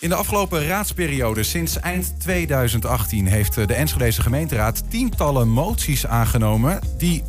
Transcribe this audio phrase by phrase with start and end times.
[0.00, 7.22] In de afgelopen raadsperiode, sinds eind 2018, heeft de Enschedeze gemeenteraad tientallen moties aangenomen die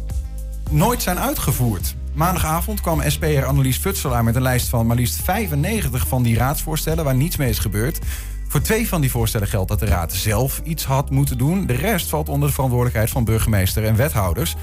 [0.69, 1.95] nooit zijn uitgevoerd.
[2.13, 7.03] Maandagavond kwam SP'er Annelies Futselaar met een lijst van maar liefst 95 van die raadsvoorstellen
[7.03, 7.99] waar niets mee is gebeurd.
[8.47, 11.65] Voor twee van die voorstellen geldt dat de raad zelf iets had moeten doen.
[11.65, 14.55] De rest valt onder de verantwoordelijkheid van burgemeester en wethouders.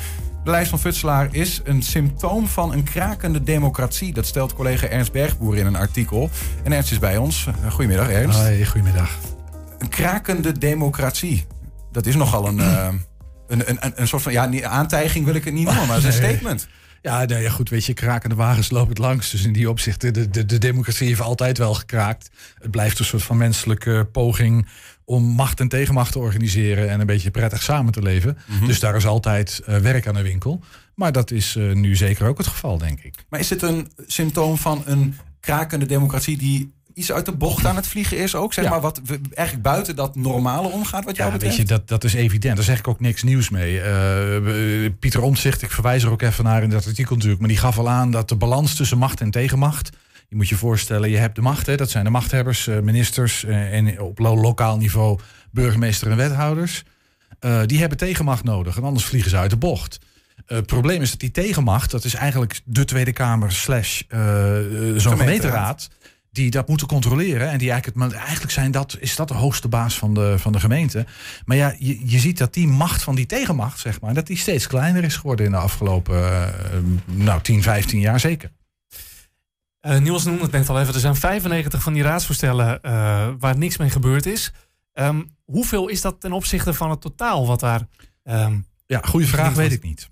[0.47, 4.13] De lijst van Futselaar is een symptoom van een krakende democratie.
[4.13, 6.31] Dat stelt collega Ernst Bergboer in een artikel.
[6.63, 7.47] En Ernst is bij ons.
[7.69, 8.39] Goedemiddag, Ernst.
[8.39, 9.11] Hoi, goedemiddag.
[9.79, 11.47] Een krakende democratie.
[11.93, 12.89] Dat is nogal een, uh,
[13.49, 14.33] een, een, een, soort van...
[14.33, 16.69] Ja, aantijging wil ik het niet noemen, maar het is een statement.
[17.07, 19.31] Ja, nou ja, goed, weet je, krakende wagens lopen het langs.
[19.31, 22.31] Dus in die opzicht, de, de, de democratie heeft altijd wel gekraakt.
[22.59, 24.69] Het blijft een soort van menselijke poging
[25.05, 28.39] om macht en tegenmacht te organiseren en een beetje prettig samen te leven.
[28.47, 28.67] Mhm.
[28.67, 30.61] Dus daar is altijd uh, werk aan de winkel.
[30.95, 33.15] Maar dat is uh, nu zeker ook het geval, denk ik.
[33.29, 37.77] Maar is het een symptoom van een krakende democratie die iets uit de bocht aan
[37.77, 38.53] het vliegen is ook?
[38.53, 38.71] Zeg ja.
[38.71, 39.01] maar wat
[39.35, 41.57] eigenlijk buiten dat normale omgaat wat jou ja, betreft?
[41.57, 42.57] Weet je, dat, dat is evident.
[42.57, 43.75] Daar zeg ik ook niks nieuws mee.
[43.75, 47.41] Uh, Pieter Omtzigt, ik verwijs er ook even naar in dat artikel natuurlijk...
[47.41, 49.91] maar die gaf al aan dat de balans tussen macht en tegenmacht...
[50.29, 53.45] Je moet je voorstellen, je hebt de macht, hè, dat zijn de machthebbers, uh, ministers
[53.45, 55.19] uh, en op lo lokaal niveau
[55.51, 56.83] burgemeester en wethouders.
[57.41, 59.99] Uh, die hebben tegenmacht nodig en anders vliegen ze uit de bocht.
[60.47, 64.03] Het probleem is dat die tegenmacht, dat is eigenlijk de Tweede Kamer slash
[64.97, 65.89] zo'n gemeenteraad
[66.37, 67.51] die dat moeten controleren.
[67.51, 70.53] En die eigenlijk, het, eigenlijk zijn dat, is dat de hoogste baas van de, van
[70.53, 71.07] de gemeente.
[71.45, 74.37] Maar ja, je, je ziet dat die macht van die tegenmacht, zeg maar, dat die
[74.37, 76.47] steeds kleiner is geworden in de afgelopen uh,
[77.05, 78.53] nou, 10, 15 jaar zeker.
[79.87, 80.95] Uh, Niels noemde het net al even.
[80.95, 84.53] Er zijn 95 van die raadsvoorstellen uh, waar niks mee gebeurd is.
[84.93, 87.87] Um, hoeveel is dat ten opzichte van het totaal wat daar.
[88.25, 90.09] Um, ja, goede vraag, weet ik niet.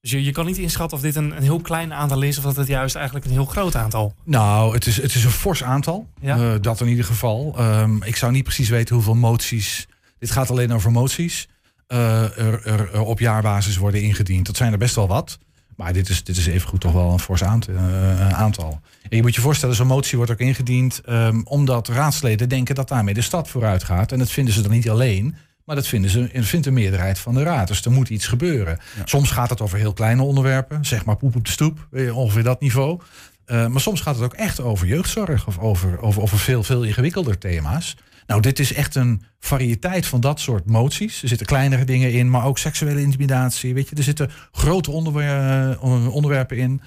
[0.00, 2.44] Dus je, je kan niet inschatten of dit een, een heel klein aantal is of
[2.44, 4.14] dat het juist eigenlijk een heel groot aantal.
[4.24, 6.08] Nou, het is, het is een fors aantal.
[6.20, 6.38] Ja?
[6.38, 7.54] Uh, dat in ieder geval.
[7.58, 9.88] Um, ik zou niet precies weten hoeveel moties.
[10.18, 11.48] Dit gaat alleen over moties.
[11.88, 14.46] Uh, er, er, er, op jaarbasis worden ingediend.
[14.46, 15.38] Dat zijn er best wel wat.
[15.76, 18.80] Maar dit is, dit is evengoed toch wel een fors aantal.
[19.08, 22.88] En je moet je voorstellen, zo'n motie wordt ook ingediend um, omdat raadsleden denken dat
[22.88, 24.12] daarmee de stad vooruit gaat.
[24.12, 25.36] En dat vinden ze dan niet alleen,
[25.68, 27.68] maar dat vinden ze, vindt de meerderheid van de raad.
[27.68, 28.78] Dus er moet iets gebeuren.
[28.96, 29.02] Ja.
[29.04, 32.60] Soms gaat het over heel kleine onderwerpen, zeg maar poep op de stoep, ongeveer dat
[32.60, 33.00] niveau.
[33.46, 36.82] Uh, maar soms gaat het ook echt over jeugdzorg of over, over, over veel, veel
[36.82, 37.96] ingewikkelder thema's.
[38.26, 41.22] Nou, dit is echt een variëteit van dat soort moties.
[41.22, 43.74] Er zitten kleinere dingen in, maar ook seksuele intimidatie.
[43.74, 45.80] Weet je, er zitten grote onderwer
[46.10, 46.80] onderwerpen in.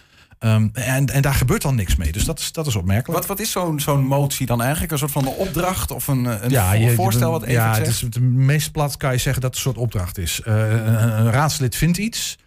[0.44, 2.12] Um, en, en daar gebeurt dan niks mee.
[2.12, 3.20] Dus dat is, dat is opmerkelijk.
[3.20, 4.92] Wat, wat is zo'n zo'n motie dan eigenlijk?
[4.92, 7.86] Een soort van een opdracht of een, een ja, je, voorstel wat even Ja, zegt?
[7.86, 10.42] het is het meest plat kan je zeggen dat het een soort opdracht is.
[10.48, 12.38] Uh, een, een raadslid vindt iets.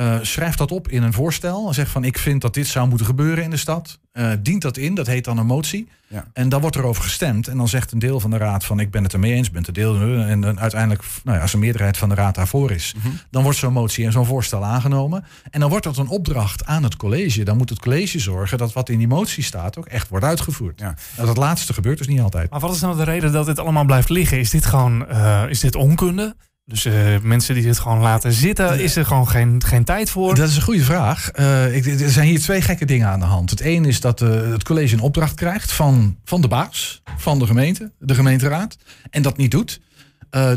[0.00, 1.68] Uh, schrijf dat op in een voorstel.
[1.68, 3.98] En zeg van ik vind dat dit zou moeten gebeuren in de stad.
[4.12, 5.88] Uh, dient dat in, dat heet dan een motie.
[6.08, 6.24] Ja.
[6.32, 7.48] En dan wordt er over gestemd.
[7.48, 9.64] En dan zegt een deel van de raad van ik ben het ermee eens, ben
[9.64, 10.00] het deel.
[10.20, 13.20] En dan uiteindelijk, nou ja, als een meerderheid van de raad daarvoor is, mm -hmm.
[13.30, 15.24] dan wordt zo'n motie en zo'n voorstel aangenomen.
[15.50, 17.44] En dan wordt dat een opdracht aan het college.
[17.44, 20.80] Dan moet het college zorgen dat wat in die motie staat ook echt wordt uitgevoerd.
[20.80, 20.94] Ja.
[21.16, 22.50] Nou, dat laatste gebeurt dus niet altijd.
[22.50, 24.38] Maar wat is nou de reden dat dit allemaal blijft liggen?
[24.38, 26.34] Is dit gewoon uh, is dit onkunde?
[26.70, 30.34] Dus uh, mensen die dit gewoon laten zitten, is er gewoon geen, geen tijd voor?
[30.34, 31.30] Dat is een goede vraag.
[31.34, 33.50] Uh, ik, er zijn hier twee gekke dingen aan de hand.
[33.50, 37.38] Het een is dat uh, het college een opdracht krijgt van, van de baas, van
[37.38, 38.76] de gemeente, de gemeenteraad,
[39.10, 39.80] en dat niet doet.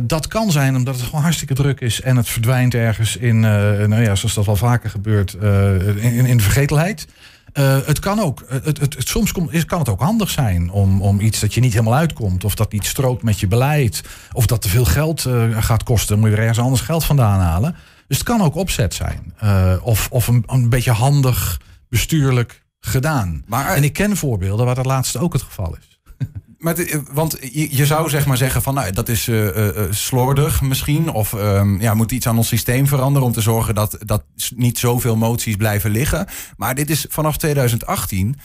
[0.01, 4.01] dat kan zijn omdat het gewoon hartstikke druk is en het verdwijnt ergens in, nou
[4.01, 5.33] ja, zoals dat wel vaker gebeurt,
[5.97, 7.07] in, in de vergetelheid.
[7.53, 10.71] Uh, het kan ook, het, het, het, soms kom, is, kan het ook handig zijn
[10.71, 12.43] om, om iets dat je niet helemaal uitkomt.
[12.43, 14.03] Of dat niet strookt met je beleid.
[14.31, 16.09] Of dat te veel geld uh, gaat kosten.
[16.09, 17.75] Dan moet je er ergens anders geld vandaan halen.
[18.07, 19.33] Dus het kan ook opzet zijn.
[19.43, 21.59] Uh, of of een, een beetje handig
[21.89, 23.43] bestuurlijk gedaan.
[23.47, 25.99] Maar, en ik ken voorbeelden waar dat laatste ook het geval is.
[26.63, 30.61] Maar de, want je, zou zeg maar zeggen van nou, dat is uh, uh, slordig
[30.61, 31.09] misschien.
[31.09, 34.23] Of um, ja, moet iets aan ons systeem veranderen om te zorgen dat, dat
[34.55, 36.27] niet zoveel moties blijven liggen.
[36.57, 38.39] Maar dit is vanaf 2018.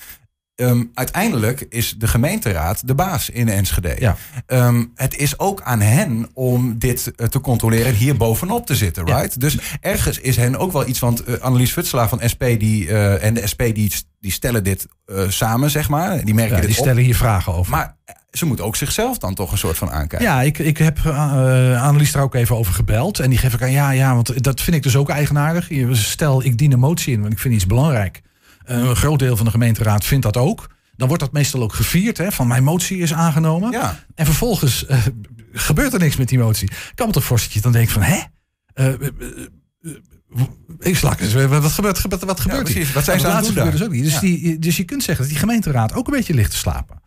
[0.61, 3.97] Um, uiteindelijk is de gemeenteraad de baas in Enschede.
[3.99, 4.17] Ja.
[4.47, 9.05] Um, het is ook aan hen om dit uh, te controleren, hier bovenop te zitten,
[9.05, 9.35] right?
[9.35, 9.41] Ja.
[9.41, 13.25] Dus ergens is hen ook wel iets, want uh, Annelies Futselaar van SP die, uh,
[13.25, 14.87] en de SP die, die stellen dit
[15.29, 16.25] samen, zeg maar.
[16.25, 17.71] Die merken ja, dit die stellen hier vragen over.
[17.71, 17.97] Maar
[18.31, 20.29] ze moet ook zichzelf dan toch een soort van aankijken.
[20.29, 23.19] Ja, ik, ik heb uh, Annelies daar ook even over gebeld.
[23.19, 25.69] En die geef ik aan, ja, ja, want dat vind ik dus ook eigenaardig.
[25.93, 28.23] Stel, ik dien een motie in, want ik vind iets belangrijk.
[28.71, 30.77] Uh, een groot deel van de gemeenteraad vindt dat ook.
[30.97, 33.71] Dan wordt dat meestal ook gevierd, hè, van mijn motie is aangenomen.
[33.71, 34.05] Ja.
[34.15, 34.99] En vervolgens uh,
[35.53, 36.71] gebeurt er niks met die motie.
[36.95, 38.21] Kan me toch voorstellen dat je dan denkt van, hè?
[40.79, 42.93] Ik slak eens, wat gebeurt, wat, wat gebeurt ja, precies.
[42.93, 44.05] Wat zijn ze aan het doen dus, ook niet.
[44.05, 44.21] Dus, ja.
[44.21, 47.01] die, dus je kunt zeggen dat die gemeenteraad ook een beetje ligt te slapen.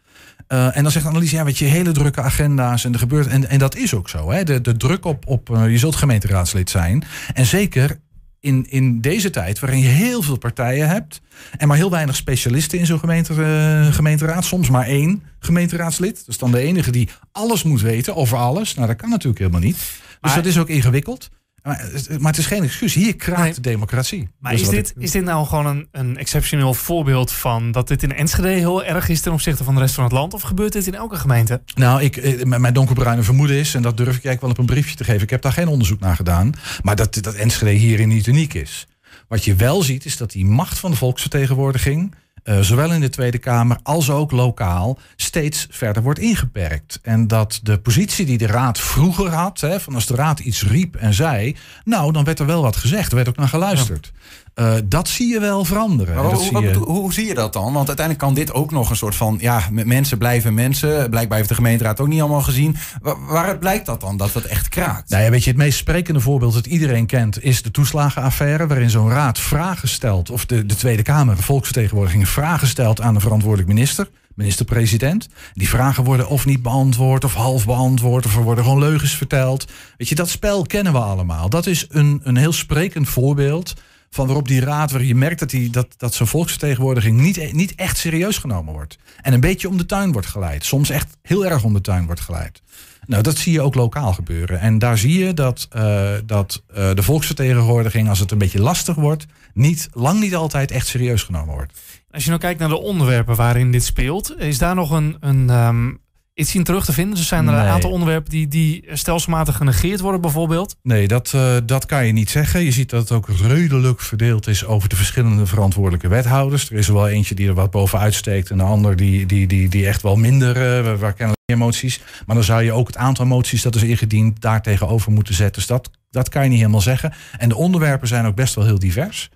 [0.47, 3.27] Uh, en dan zegt Annelies, ja, weet je, hele drukke agenda's en er gebeurt.
[3.27, 4.31] En, en dat is ook zo.
[4.31, 4.43] Hè?
[4.43, 7.03] De, de druk op, op uh, je zult gemeenteraadslid zijn.
[7.33, 7.99] En zeker
[8.41, 11.21] in, in deze tijd, waarin je heel veel partijen hebt.
[11.57, 14.45] En maar heel weinig specialisten in zo'n gemeente, uh, gemeenteraad.
[14.45, 16.15] Soms maar één gemeenteraadslid.
[16.17, 18.73] Dat is dan de enige die alles moet weten over alles.
[18.73, 19.75] Nou, dat kan natuurlijk helemaal niet.
[19.77, 21.29] Dus Maar- dat is ook ingewikkeld.
[21.63, 22.93] Maar, maar het is geen excuus.
[22.93, 23.53] Hier kraakt Nee.
[23.53, 24.29] de democratie.
[24.39, 27.87] Maar Dus is dit, ik- is dit nou gewoon een, een exceptioneel voorbeeld van dat
[27.87, 30.33] dit in Enschede heel erg is ten opzichte van de rest van het land?
[30.33, 31.61] Of gebeurt dit in elke gemeente?
[31.75, 34.57] Nou, ik, eh, mijn mijn donkerbruine vermoeden is, en dat durf ik eigenlijk wel op
[34.57, 35.21] een briefje te geven.
[35.21, 36.51] Ik heb daar geen onderzoek naar gedaan.
[36.83, 38.87] Maar dat, dat Enschede hierin niet uniek is.
[39.27, 42.15] Wat je wel ziet, is dat die macht van de volksvertegenwoordiging.
[42.43, 46.99] Eh, zowel in de Tweede Kamer als ook lokaal steeds verder wordt ingeperkt.
[47.01, 50.63] En dat de positie die de Raad vroeger had, hè, van als de Raad iets
[50.63, 54.11] riep en zei, nou dan werd er wel wat gezegd, er werd ook naar geluisterd.
[54.53, 56.15] Eh, dat zie je wel veranderen.
[56.17, 57.73] Hoe, zie je- hoe zie je dat dan?
[57.73, 59.37] Want uiteindelijk kan dit ook nog een soort van...
[59.41, 61.09] Ja, mensen blijven mensen.
[61.09, 62.75] Blijkbaar heeft de gemeenteraad ook niet allemaal gezien.
[63.01, 65.09] Wa- waaruit blijkt dat dan, dat dat echt kraakt?
[65.09, 68.89] Nou ja, weet je, het meest sprekende voorbeeld dat iedereen kent is de toeslagenaffaire, waarin
[68.89, 73.19] zo'n raad vragen stelt, of de, de Tweede Kamer, de volksvertegenwoordiging, vragen stelt aan de
[73.19, 75.27] verantwoordelijk minister, minister-president.
[75.53, 79.65] Die vragen worden of niet beantwoord, of half beantwoord, of er worden gewoon leugens verteld.
[79.97, 81.49] Weet je, dat spel kennen we allemaal.
[81.49, 83.73] Dat is een, een heel sprekend voorbeeld
[84.13, 87.75] van waarop die raad, waar je merkt dat, die, dat, dat zo'n volksvertegenwoordiging niet, niet
[87.75, 88.97] echt serieus genomen wordt.
[89.21, 90.65] En een beetje om de tuin wordt geleid.
[90.65, 92.61] Soms echt heel erg om de tuin wordt geleid.
[93.05, 94.59] Nou, dat zie je ook lokaal gebeuren.
[94.59, 98.95] En daar zie je dat, eh, dat eh, de volksvertegenwoordiging, als het een beetje lastig
[98.95, 101.79] wordt, niet, lang niet altijd echt serieus genomen wordt.
[102.11, 105.49] Als je nou kijkt naar de onderwerpen waarin dit speelt, is daar nog een, een
[105.49, 105.89] ehm,
[106.33, 107.15] iets in terug te vinden?
[107.15, 110.75] Dus zijn er een aantal onderwerpen die, die stelselmatig genegeerd worden bijvoorbeeld?
[110.83, 112.61] Nee, dat, eh, dat kan je niet zeggen.
[112.63, 116.69] Je ziet dat het ook redelijk verdeeld is over de verschillende verantwoordelijke wethouders.
[116.69, 119.47] Er is er wel eentje die er wat bovenuit steekt en de ander die, die,
[119.47, 121.99] die, die echt wel minder, eh, waar- kennelijk meer moties.
[122.25, 125.55] Maar dan zou je ook het aantal moties dat is ingediend daar tegenover moeten zetten.
[125.55, 127.13] Dus dat, dat kan je niet helemaal zeggen.
[127.37, 129.29] En de onderwerpen zijn ook best wel heel divers.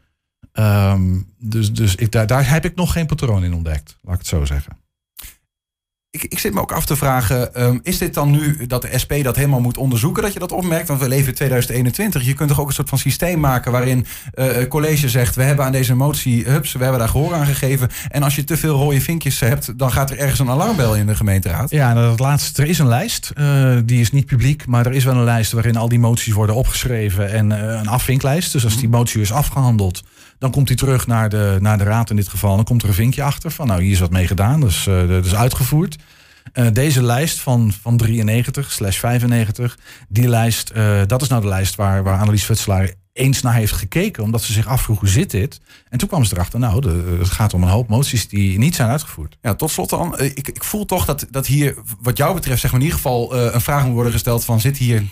[0.52, 4.20] Ehm, dus dus ik, daar, daar heb ik nog geen patroon in ontdekt, laat ik
[4.20, 4.78] het zo zeggen.
[6.16, 8.90] Ik, ik zit me ook af te vragen, ehm, is dit dan nu dat de
[9.04, 10.88] SP dat helemaal moet onderzoeken, dat je dat opmerkt?
[10.88, 12.26] Want we leven in 2021.
[12.26, 15.66] Je kunt toch ook een soort van systeem maken waarin het college zegt, we hebben
[15.66, 17.90] aan deze motie, hups, we hebben daar gehoor aan gegeven.
[18.10, 21.06] En als je te veel rode vinkjes hebt, dan gaat er ergens een alarmbel in
[21.06, 21.70] de gemeenteraad.
[21.70, 22.62] Ja, en dat laatste.
[22.62, 23.32] Er is een lijst.
[23.36, 26.34] eh, die is niet publiek, maar er is wel een lijst waarin al die moties
[26.34, 28.52] worden opgeschreven en eh, een afvinklijst.
[28.52, 30.04] Dus als die motie is afgehandeld,
[30.46, 32.56] dan komt die terug naar de, naar de raad in dit geval.
[32.56, 35.08] Dan komt er een vinkje achter van, nou, hier is wat mee gedaan, dus eh,
[35.08, 35.98] dat is uitgevoerd.
[36.54, 39.78] Eh, deze lijst van, van 93 slash 95,
[40.08, 43.72] die lijst, eh, dat is nou de lijst waar, waar Annelies Futselaar eens naar heeft
[43.72, 45.60] gekeken, omdat ze zich afvroeg hoe zit dit.
[45.90, 48.76] En toen kwam ze erachter, nou, de, het gaat om een hoop moties die niet
[48.76, 49.38] zijn uitgevoerd.
[49.42, 50.20] Ja, tot slot dan.
[50.20, 53.36] Ik, ik voel toch dat, dat hier, wat jou betreft, zeg maar in ieder geval
[53.36, 55.04] een vraag moet worden gesteld van zit hier,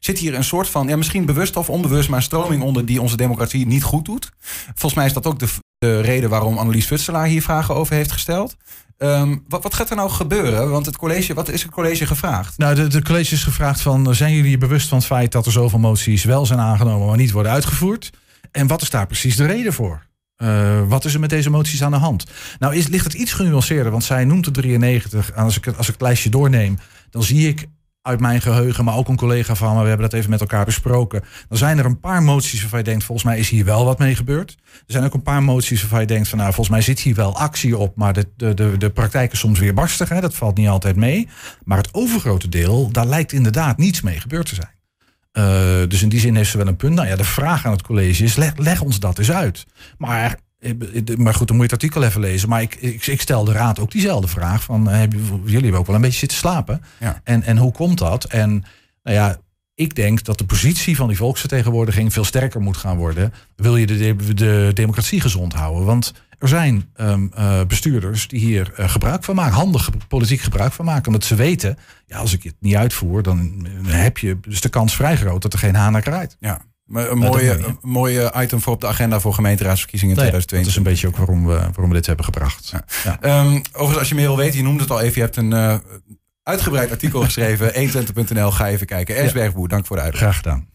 [0.00, 3.00] zit hier een soort van, ja, misschien bewust of onbewust, maar een stroming onder die
[3.00, 4.30] onze democratie niet goed doet.
[4.64, 5.48] Volgens mij is dat ook de,
[5.78, 8.56] de reden waarom Annelies Futselaar hier vragen over heeft gesteld.
[8.96, 10.70] Ehm, wat, wat gaat er nou gebeuren?
[10.70, 12.58] Want het college, wat is het college gevraagd?
[12.58, 14.14] Nou, de, college is gevraagd van...
[14.14, 17.06] zijn jullie bewust van het feit dat er zoveel moties wel zijn aangenomen...
[17.06, 18.10] maar niet worden uitgevoerd?
[18.50, 20.06] En wat is daar precies de reden voor?
[20.36, 22.26] Eh, wat is er met deze moties aan de hand?
[22.58, 25.30] Nou, is, ligt het iets genuanceerder, want zij noemt de 93.
[25.30, 26.78] En als ik, als ik het lijstje doorneem,
[27.10, 27.66] dan zie ik
[28.02, 28.84] uit mijn geheugen...
[28.84, 31.24] maar ook een collega van me, we hebben dat even met elkaar besproken...
[31.48, 33.04] dan zijn er een paar moties waarvan je denkt...
[33.04, 34.56] volgens mij is hier wel wat mee gebeurd.
[34.64, 36.28] Er zijn ook een paar moties waarvan je denkt...
[36.28, 37.96] van nou, volgens mij zit hier wel actie op...
[37.96, 40.20] maar de, de, de, de praktijk is soms weer barstig, hè?
[40.20, 41.28] dat valt niet altijd mee.
[41.64, 44.78] Maar het overgrote deel, daar lijkt inderdaad niets mee gebeurd te zijn.
[45.32, 46.94] Eh, dus in die zin heeft ze wel een punt.
[46.94, 49.66] Nou ja, de vraag aan het college is, leg, leg ons dat eens uit.
[49.98, 50.38] Maar,
[51.16, 52.48] maar goed, dan moet je het artikel even lezen.
[52.48, 54.62] Maar ik, ik, ik stel de raad ook diezelfde vraag.
[54.62, 56.82] Van, eh, hebben, jullie hebben ook wel een beetje zitten slapen.
[57.00, 57.20] Ja.
[57.24, 58.24] En, en hoe komt dat?
[58.24, 58.50] En
[59.02, 59.38] nou ja,
[59.74, 63.32] ik denk dat de positie van die volksvertegenwoordiging veel sterker moet gaan worden.
[63.56, 65.84] Wil je de, de, de democratie gezond houden?
[65.84, 70.72] Want er zijn ehm, eh, bestuurders die hier eh, gebruik van maken, handig politiek gebruik
[70.72, 71.06] van maken.
[71.06, 74.96] Omdat ze weten, ja, als ik het niet uitvoer, dan heb je dus de kans
[74.96, 76.36] vrij groot dat er geen haan naar kraait.
[76.40, 80.32] Ja, maar een mooie, een mooie item voor op de agenda voor gemeenteraadsverkiezingen in Nou
[80.36, 80.58] ja, 2022.
[80.62, 82.72] dat is een beetje ook waarom we, waarom we dit hebben gebracht.
[83.04, 83.20] Ja.
[83.20, 85.52] Ehm, overigens, als je meer wil weten, je noemde het al even, je hebt een
[85.52, 85.74] eh,
[86.42, 87.72] uitgebreid artikel geschreven.
[87.88, 89.16] 120.nl, ga even kijken.
[89.16, 90.22] Ersbergboer, dank voor de uitleg.
[90.22, 90.68] Graag gedaan.